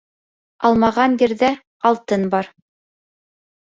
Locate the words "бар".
2.37-2.53